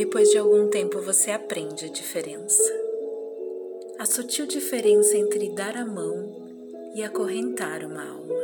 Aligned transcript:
Depois 0.00 0.30
de 0.30 0.38
algum 0.38 0.66
tempo 0.70 0.98
você 1.02 1.30
aprende 1.30 1.84
a 1.84 1.88
diferença. 1.88 2.72
A 3.98 4.06
sutil 4.06 4.46
diferença 4.46 5.14
entre 5.14 5.50
dar 5.50 5.76
a 5.76 5.84
mão 5.84 6.48
e 6.94 7.02
acorrentar 7.02 7.84
uma 7.84 8.08
alma. 8.08 8.42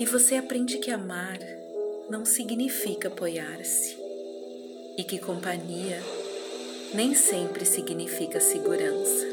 E 0.00 0.04
você 0.04 0.34
aprende 0.34 0.78
que 0.78 0.90
amar 0.90 1.38
não 2.10 2.24
significa 2.24 3.06
apoiar-se 3.06 3.96
e 4.98 5.04
que 5.04 5.20
companhia 5.20 6.02
nem 6.92 7.14
sempre 7.14 7.64
significa 7.64 8.40
segurança. 8.40 9.26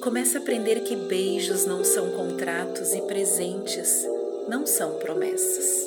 Começa 0.00 0.38
a 0.38 0.40
aprender 0.40 0.84
que 0.84 0.96
beijos 0.96 1.66
não 1.66 1.84
são 1.84 2.12
contratos 2.12 2.94
e 2.94 3.02
presentes 3.02 4.06
não 4.48 4.64
são 4.64 4.98
promessas. 4.98 5.81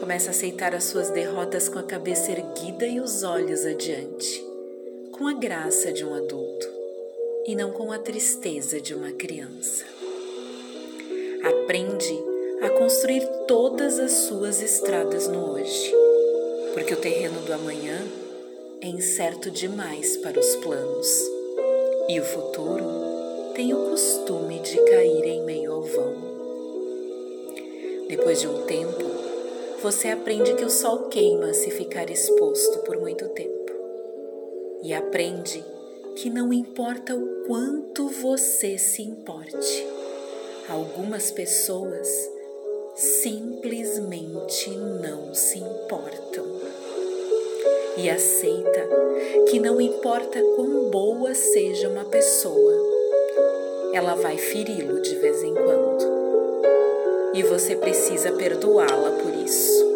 Começa 0.00 0.28
a 0.28 0.30
aceitar 0.30 0.74
as 0.74 0.84
suas 0.84 1.10
derrotas 1.10 1.68
com 1.68 1.78
a 1.78 1.82
cabeça 1.82 2.32
erguida 2.32 2.86
e 2.86 2.98
os 2.98 3.22
olhos 3.22 3.66
adiante, 3.66 4.42
com 5.12 5.28
a 5.28 5.34
graça 5.34 5.92
de 5.92 6.02
um 6.02 6.14
adulto 6.14 6.66
e 7.46 7.54
não 7.54 7.70
com 7.70 7.92
a 7.92 7.98
tristeza 7.98 8.80
de 8.80 8.94
uma 8.94 9.12
criança. 9.12 9.84
Aprende 11.44 12.18
a 12.62 12.70
construir 12.70 13.26
todas 13.46 13.98
as 13.98 14.12
suas 14.12 14.62
estradas 14.62 15.28
no 15.28 15.52
hoje, 15.52 15.94
porque 16.72 16.94
o 16.94 17.00
terreno 17.00 17.40
do 17.42 17.52
amanhã 17.52 18.02
é 18.80 18.86
incerto 18.86 19.50
demais 19.50 20.16
para 20.16 20.40
os 20.40 20.56
planos 20.56 21.08
e 22.08 22.18
o 22.18 22.24
futuro 22.24 22.84
tem 23.54 23.74
o 23.74 23.90
costume 23.90 24.60
de 24.60 24.76
cair 24.84 25.24
em 25.26 25.44
meio 25.44 25.72
ao 25.72 25.82
vão. 25.82 26.14
Depois 28.08 28.40
de 28.40 28.48
um 28.48 28.62
tempo, 28.62 29.09
você 29.82 30.08
aprende 30.08 30.54
que 30.54 30.64
o 30.64 30.70
sol 30.70 31.08
queima 31.08 31.54
se 31.54 31.70
ficar 31.70 32.10
exposto 32.10 32.80
por 32.80 32.98
muito 32.98 33.26
tempo 33.30 33.72
e 34.82 34.92
aprende 34.92 35.64
que 36.16 36.28
não 36.28 36.52
importa 36.52 37.14
o 37.14 37.44
quanto 37.46 38.08
você 38.08 38.76
se 38.76 39.00
importe, 39.00 39.86
algumas 40.68 41.30
pessoas 41.30 42.08
simplesmente 42.94 44.70
não 44.70 45.34
se 45.34 45.58
importam. 45.58 46.44
E 47.96 48.08
aceita 48.08 48.88
que 49.50 49.58
não 49.58 49.80
importa 49.80 50.42
quão 50.56 50.90
boa 50.90 51.34
seja 51.34 51.88
uma 51.88 52.04
pessoa, 52.04 52.72
ela 53.92 54.14
vai 54.14 54.36
feri-lo 54.36 55.00
de 55.00 55.14
vez 55.16 55.42
em 55.42 55.54
quando. 55.54 55.99
E 57.32 57.42
você 57.44 57.76
precisa 57.76 58.32
perdoá-la 58.32 59.10
por 59.22 59.32
isso. 59.34 59.90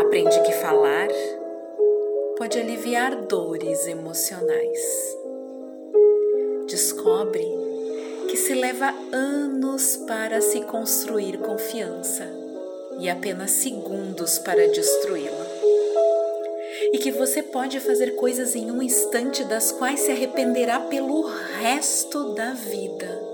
Aprende 0.00 0.40
que 0.42 0.52
falar 0.52 1.08
pode 2.38 2.58
aliviar 2.58 3.14
dores 3.26 3.86
emocionais. 3.86 5.16
Descobre 6.66 7.46
que 8.30 8.36
se 8.36 8.54
leva 8.54 8.94
anos 9.12 9.96
para 10.06 10.40
se 10.40 10.62
construir 10.62 11.38
confiança 11.38 12.26
e 12.98 13.10
apenas 13.10 13.50
segundos 13.50 14.38
para 14.38 14.66
destruí-la. 14.68 15.46
E 16.92 16.98
que 16.98 17.10
você 17.10 17.42
pode 17.42 17.80
fazer 17.80 18.12
coisas 18.12 18.56
em 18.56 18.70
um 18.70 18.82
instante 18.82 19.44
das 19.44 19.70
quais 19.72 20.00
se 20.00 20.10
arrependerá 20.10 20.80
pelo 20.80 21.22
resto 21.60 22.34
da 22.34 22.52
vida. 22.54 23.27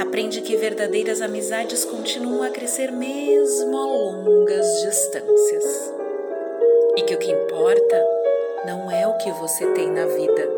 Aprende 0.00 0.40
que 0.40 0.56
verdadeiras 0.56 1.20
amizades 1.20 1.84
continuam 1.84 2.42
a 2.42 2.50
crescer 2.50 2.90
mesmo 2.90 3.76
a 3.76 3.86
longas 3.86 4.66
distâncias 4.82 5.92
e 6.96 7.02
que 7.02 7.14
o 7.14 7.18
que 7.18 7.30
importa 7.30 8.06
não 8.66 8.90
é 8.90 9.06
o 9.06 9.16
que 9.18 9.30
você 9.32 9.66
tem 9.72 9.90
na 9.90 10.06
vida, 10.06 10.48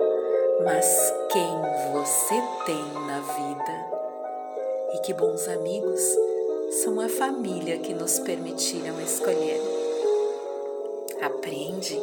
mas 0.65 1.13
quem 1.31 1.93
você 1.93 2.35
tem 2.67 3.07
na 3.07 3.21
vida. 3.21 3.95
E 4.95 4.99
que 4.99 5.13
bons 5.13 5.49
amigos 5.49 6.01
são 6.83 7.01
a 7.01 7.09
família 7.09 7.79
que 7.79 7.95
nos 7.95 8.19
permitiram 8.19 9.01
escolher. 9.01 9.61
Aprende 11.21 12.01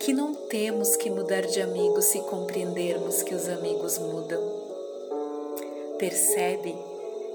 que 0.00 0.12
não 0.12 0.34
temos 0.34 0.96
que 0.96 1.10
mudar 1.10 1.42
de 1.42 1.60
amigos 1.60 2.06
se 2.06 2.20
compreendermos 2.20 3.22
que 3.22 3.34
os 3.34 3.48
amigos 3.48 3.98
mudam. 3.98 4.59
Percebe 6.00 6.74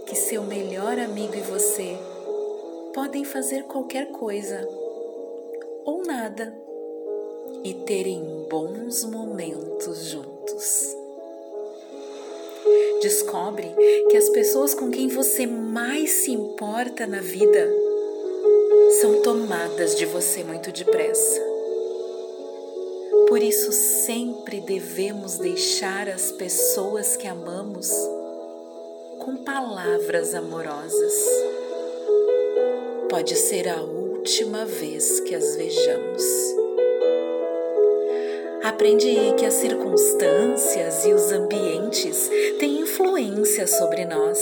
que 0.08 0.16
seu 0.16 0.42
melhor 0.42 0.98
amigo 0.98 1.36
e 1.36 1.42
você 1.42 1.96
podem 2.96 3.24
fazer 3.24 3.66
qualquer 3.66 4.08
coisa 4.08 4.68
ou 5.86 6.04
nada 6.04 6.52
e 7.64 7.76
terem 7.76 8.24
bons 8.50 9.04
momentos 9.04 10.06
juntos. 10.06 10.98
Descobre 13.04 13.68
que 14.10 14.18
as 14.18 14.30
pessoas 14.30 14.74
com 14.74 14.90
quem 14.90 15.10
você 15.10 15.46
mais 15.46 16.10
se 16.10 16.32
importa 16.32 17.06
na 17.06 17.22
vida 17.22 17.72
são 19.00 19.22
tomadas 19.22 19.96
de 19.96 20.08
você 20.08 20.44
muito 20.44 20.72
depressa. 20.72 21.40
Por 23.28 23.44
isso, 23.44 23.72
sempre 23.72 24.60
devemos 24.60 25.38
deixar 25.38 26.10
as 26.10 26.32
pessoas 26.32 27.16
que 27.16 27.28
amamos 27.28 28.15
com 29.26 29.38
palavras 29.38 30.36
amorosas. 30.36 31.14
Pode 33.10 33.36
ser 33.36 33.68
a 33.68 33.82
última 33.82 34.66
vez 34.66 35.20
que 35.22 35.34
as 35.34 35.56
vejamos. 35.56 36.24
Aprende 38.64 39.34
que 39.36 39.44
as 39.44 39.56
circunstâncias 39.56 41.06
e 41.06 41.14
os 41.14 41.32
ambientes 41.32 42.30
têm 42.60 42.82
influência 42.82 43.66
sobre 43.66 44.06
nós, 44.06 44.40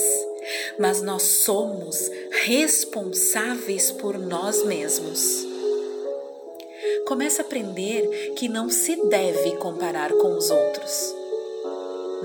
mas 0.77 1.01
nós 1.01 1.23
somos 1.23 2.11
responsáveis 2.43 3.89
por 3.89 4.19
nós 4.19 4.65
mesmos. 4.65 5.47
Comece 7.07 7.39
a 7.39 7.45
aprender 7.45 8.33
que 8.35 8.49
não 8.49 8.69
se 8.69 8.97
deve 9.07 9.55
comparar 9.55 10.11
com 10.11 10.37
os 10.37 10.51
outros, 10.51 11.22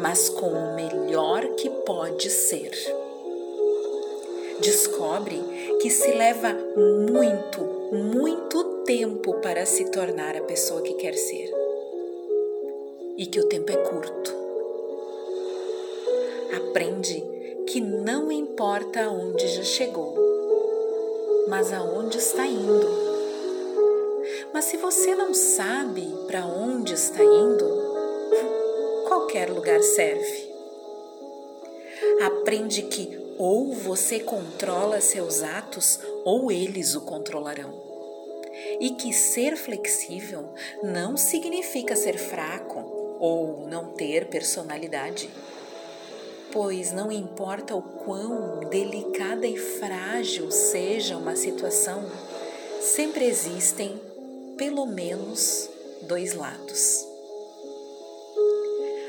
mas 0.00 0.28
com 0.28 0.48
o 0.48 0.74
melhor 0.74 1.44
que 1.56 1.68
pode 1.70 2.30
ser 2.30 2.72
descobre 4.60 5.40
que 5.80 5.90
se 5.90 6.10
leva 6.12 6.52
muito, 6.76 7.60
muito 7.92 8.82
tempo 8.84 9.34
para 9.34 9.64
se 9.64 9.90
tornar 9.90 10.36
a 10.36 10.42
pessoa 10.42 10.82
que 10.82 10.94
quer 10.94 11.14
ser 11.14 11.52
e 13.16 13.26
que 13.26 13.40
o 13.40 13.48
tempo 13.48 13.70
é 13.70 13.76
curto. 13.76 14.34
Aprende 16.56 17.20
que 17.66 17.80
não 17.80 18.32
importa 18.32 19.04
aonde 19.04 19.46
já 19.48 19.62
chegou, 19.62 20.16
mas 21.48 21.72
aonde 21.72 22.18
está 22.18 22.46
indo. 22.46 23.08
Mas 24.52 24.64
se 24.64 24.76
você 24.76 25.14
não 25.14 25.34
sabe 25.34 26.06
para 26.26 26.46
onde 26.46 26.94
está 26.94 27.22
indo, 27.22 27.88
qualquer 29.28 29.50
lugar 29.50 29.82
serve. 29.82 30.48
Aprende 32.22 32.82
que 32.84 33.34
ou 33.36 33.74
você 33.74 34.20
controla 34.20 35.02
seus 35.02 35.42
atos, 35.42 36.00
ou 36.24 36.50
eles 36.50 36.94
o 36.94 37.02
controlarão. 37.02 37.70
E 38.80 38.90
que 38.92 39.12
ser 39.12 39.54
flexível 39.54 40.48
não 40.82 41.18
significa 41.18 41.94
ser 41.94 42.16
fraco 42.16 42.80
ou 43.20 43.68
não 43.68 43.92
ter 43.92 44.28
personalidade. 44.28 45.28
Pois 46.50 46.90
não 46.90 47.12
importa 47.12 47.76
o 47.76 47.82
quão 47.82 48.60
delicada 48.70 49.46
e 49.46 49.58
frágil 49.58 50.50
seja 50.50 51.18
uma 51.18 51.36
situação, 51.36 52.10
sempre 52.80 53.26
existem 53.26 54.00
pelo 54.56 54.86
menos 54.86 55.68
dois 56.02 56.32
lados. 56.32 57.07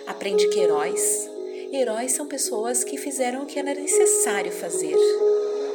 Aprende 0.10 0.50
que 0.50 0.60
heróis 0.60 1.30
Heróis 1.72 2.14
são 2.14 2.26
pessoas 2.26 2.84
que 2.84 2.98
fizeram 2.98 3.44
o 3.44 3.46
que 3.46 3.60
era 3.60 3.76
necessário 3.76 4.52
fazer, 4.52 4.96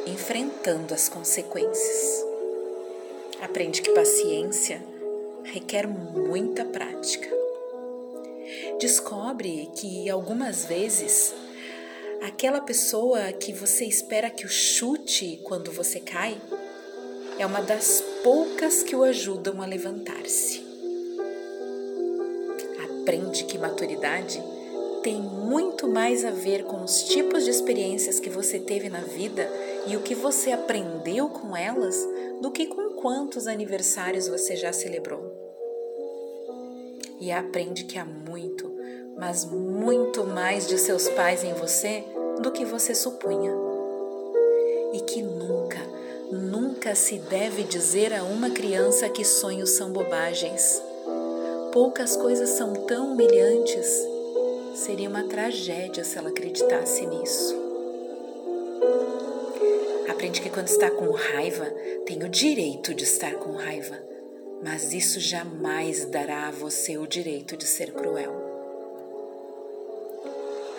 enfrentando 0.05 0.93
as 0.93 1.07
consequências. 1.07 2.25
Aprende 3.41 3.81
que 3.81 3.91
paciência 3.91 4.83
requer 5.41 5.87
muita 5.87 6.65
prática. 6.65 7.29
Descobre 8.77 9.69
que 9.73 10.09
algumas 10.09 10.65
vezes 10.65 11.33
aquela 12.21 12.59
pessoa 12.59 13.31
que 13.31 13.53
você 13.53 13.85
espera 13.85 14.29
que 14.29 14.45
o 14.45 14.49
chute 14.49 15.39
quando 15.45 15.71
você 15.71 16.01
cai 16.01 16.35
é 17.39 17.45
uma 17.45 17.61
das 17.61 18.03
poucas 18.21 18.83
que 18.83 18.97
o 18.97 19.03
ajudam 19.03 19.61
a 19.61 19.65
levantar-se. 19.65 20.64
Aprende 23.05 23.43
que 23.43 23.59
maturidade 23.59 24.43
tem 25.03 25.21
muito 25.21 25.87
mais 25.87 26.25
a 26.25 26.31
ver 26.31 26.63
com 26.63 26.83
os 26.83 27.03
tipos 27.03 27.43
de 27.43 27.51
experiências 27.51 28.19
que 28.19 28.31
você 28.31 28.57
teve 28.57 28.89
na 28.89 29.01
vida 29.01 29.47
e 29.85 29.95
o 29.95 30.01
que 30.01 30.15
você 30.15 30.51
aprendeu 30.51 31.29
com 31.29 31.55
elas 31.55 31.95
do 32.41 32.49
que 32.49 32.65
com 32.65 32.95
quantos 32.95 33.45
aniversários 33.45 34.27
você 34.27 34.55
já 34.55 34.73
celebrou. 34.73 35.31
E 37.19 37.31
aprende 37.31 37.83
que 37.83 37.99
há 37.99 38.05
muito, 38.05 38.73
mas 39.15 39.45
muito 39.45 40.23
mais 40.23 40.67
de 40.67 40.79
seus 40.79 41.07
pais 41.09 41.43
em 41.43 41.53
você 41.53 42.03
do 42.41 42.51
que 42.51 42.65
você 42.65 42.95
supunha. 42.95 43.53
E 44.93 45.01
que 45.01 45.21
nunca, 45.21 45.79
nunca 46.31 46.95
se 46.95 47.19
deve 47.19 47.65
dizer 47.65 48.11
a 48.15 48.23
uma 48.23 48.49
criança 48.49 49.07
que 49.09 49.23
sonhos 49.23 49.69
são 49.69 49.91
bobagens. 49.91 50.81
Poucas 51.75 52.15
coisas 52.15 52.51
são 52.51 52.71
tão 52.73 53.11
humilhantes. 53.11 53.85
Seria 54.75 55.09
uma 55.09 55.27
tragédia 55.27 56.05
se 56.05 56.17
ela 56.17 56.29
acreditasse 56.29 57.05
nisso. 57.05 57.53
Aprende 60.07 60.39
que 60.39 60.49
quando 60.49 60.69
está 60.69 60.89
com 60.89 61.11
raiva, 61.11 61.65
tem 62.05 62.23
o 62.23 62.29
direito 62.29 62.93
de 62.93 63.03
estar 63.03 63.35
com 63.35 63.57
raiva, 63.57 64.01
mas 64.63 64.93
isso 64.93 65.19
jamais 65.19 66.05
dará 66.05 66.47
a 66.47 66.51
você 66.51 66.97
o 66.97 67.05
direito 67.05 67.57
de 67.57 67.65
ser 67.65 67.91
cruel. 67.91 68.31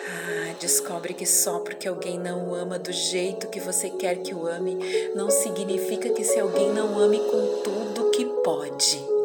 Ah, 0.08 0.54
descobre 0.58 1.12
que 1.12 1.26
só 1.26 1.58
porque 1.58 1.86
alguém 1.86 2.18
não 2.18 2.48
o 2.48 2.54
ama 2.54 2.78
do 2.78 2.90
jeito 2.90 3.48
que 3.48 3.60
você 3.60 3.90
quer 3.90 4.22
que 4.22 4.34
o 4.34 4.46
ame, 4.46 4.78
não 5.14 5.28
significa 5.28 6.08
que 6.08 6.24
se 6.24 6.40
alguém 6.40 6.72
não 6.72 6.98
ame 6.98 7.18
com 7.18 7.60
tudo 7.62 8.10
que 8.12 8.24
pode. 8.42 9.16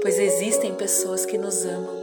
Pois 0.00 0.16
existem 0.16 0.74
pessoas 0.76 1.26
que 1.26 1.36
nos 1.36 1.64
amam, 1.64 2.00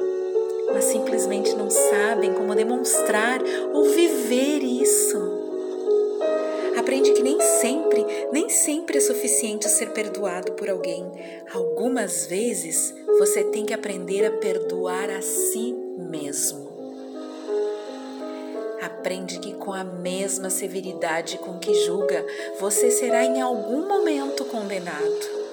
mas 0.73 0.83
simplesmente 0.83 1.55
não 1.55 1.69
sabem 1.69 2.33
como 2.33 2.53
demonstrar 2.53 3.41
ou 3.73 3.85
viver 3.85 4.63
isso. 4.63 5.17
Aprende 6.77 7.13
que 7.13 7.23
nem 7.23 7.39
sempre, 7.39 8.05
nem 8.33 8.49
sempre 8.49 8.97
é 8.97 9.01
suficiente 9.01 9.69
ser 9.69 9.91
perdoado 9.91 10.51
por 10.51 10.69
alguém. 10.69 11.09
Algumas 11.53 12.25
vezes 12.27 12.93
você 13.17 13.45
tem 13.45 13.65
que 13.65 13.73
aprender 13.73 14.25
a 14.25 14.31
perdoar 14.31 15.09
a 15.09 15.21
si 15.21 15.73
mesmo. 15.97 16.75
Aprende 18.81 19.39
que 19.39 19.53
com 19.53 19.71
a 19.71 19.85
mesma 19.85 20.49
severidade 20.49 21.37
com 21.37 21.57
que 21.59 21.73
julga, 21.85 22.25
você 22.59 22.91
será 22.91 23.23
em 23.23 23.39
algum 23.39 23.87
momento 23.87 24.43
condenado. 24.45 25.44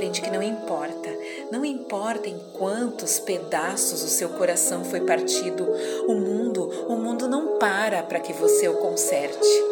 Aprende 0.00 0.22
que 0.22 0.30
não 0.30 0.42
importa, 0.42 1.10
não 1.52 1.62
importa 1.62 2.26
em 2.26 2.38
quantos 2.54 3.18
pedaços 3.18 4.02
o 4.02 4.08
seu 4.08 4.30
coração 4.30 4.82
foi 4.82 5.02
partido, 5.02 5.70
o 6.08 6.14
mundo, 6.14 6.70
o 6.88 6.96
mundo 6.96 7.28
não 7.28 7.58
para 7.58 8.02
para 8.02 8.18
que 8.18 8.32
você 8.32 8.66
o 8.66 8.78
conserte. 8.78 9.62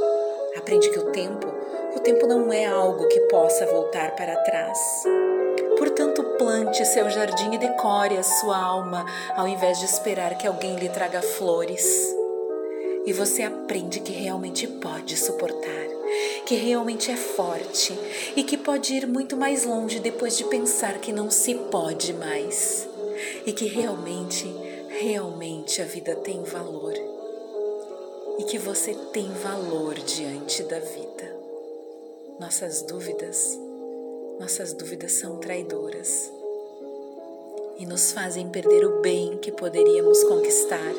Aprende 0.55 0.91
que 0.91 0.99
o 0.99 1.11
tempo, 1.13 1.47
o 1.97 2.01
tempo 2.01 2.27
não 2.27 2.53
é 2.53 2.67
algo 2.67 3.09
que 3.09 3.21
possa 3.21 3.65
voltar 3.65 4.15
para 4.17 4.37
trás. 4.43 4.79
Portanto, 5.79 6.23
plante 6.37 6.85
seu 6.85 7.09
jardim 7.09 7.55
e 7.55 7.59
decore 7.59 8.19
a 8.19 8.23
sua 8.23 8.59
alma, 8.59 9.07
ao 9.35 9.49
invés 9.49 9.79
de 9.79 9.87
esperar 9.87 10.37
que 10.37 10.47
alguém 10.47 10.77
lhe 10.77 10.91
traga 10.91 11.23
flores. 11.23 12.15
E 13.07 13.15
você 13.15 13.45
aprende 13.45 14.01
que 14.01 14.13
realmente 14.13 14.67
pode 14.67 15.17
suportar, 15.17 15.98
que 16.47 16.55
realmente 16.55 17.11
é 17.11 17.17
forte 17.17 17.99
e 18.37 18.43
que 18.43 18.57
pode 18.57 18.95
ir 18.95 19.07
muito 19.07 19.37
mais 19.37 19.65
longe 19.65 20.01
depois 20.01 20.37
de 20.37 20.45
pensar 20.45 20.99
que 20.99 21.13
não 21.13 21.31
se 21.31 21.55
pode 21.55 22.13
mais. 22.13 22.89
E 23.45 23.53
que 23.53 23.67
realmente, 23.67 24.47
realmente 24.89 25.83
a 25.83 25.85
vida 25.85 26.15
tem 26.17 26.43
valor. 26.43 26.95
E 28.39 28.45
que 28.45 28.59
você 28.59 28.95
tem 29.13 29.31
valor 29.33 29.95
diante 29.95 30.63
da 30.63 30.79
vida. 30.79 31.37
Nossas 32.39 32.83
dúvidas 32.83 33.59
nossas 34.39 34.73
dúvidas 34.73 35.15
são 35.15 35.39
traidoras 35.39 36.33
e 37.77 37.85
nos 37.85 38.13
fazem 38.13 38.49
perder 38.49 38.87
o 38.87 39.01
bem 39.01 39.37
que 39.39 39.51
poderíamos 39.51 40.23
conquistar 40.23 40.95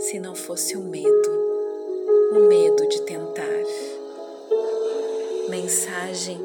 se 0.00 0.18
não 0.18 0.34
fosse 0.34 0.76
o 0.76 0.82
medo, 0.82 1.51
o 2.32 2.48
medo 2.48 2.88
de 2.88 3.02
tentar. 3.02 3.62
Mensagem, 5.50 6.40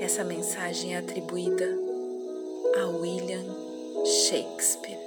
essa 0.00 0.24
mensagem 0.24 0.96
é 0.96 0.98
atribuída 0.98 1.78
a 2.82 2.86
William 2.88 3.44
Shakespeare. 4.04 5.03